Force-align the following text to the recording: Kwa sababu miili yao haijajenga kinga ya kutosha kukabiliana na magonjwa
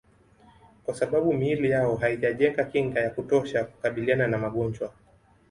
Kwa 0.85 0.95
sababu 0.95 1.33
miili 1.33 1.69
yao 1.69 1.95
haijajenga 1.97 2.63
kinga 2.63 2.99
ya 2.99 3.09
kutosha 3.09 3.63
kukabiliana 3.65 4.27
na 4.27 4.37
magonjwa 4.37 4.93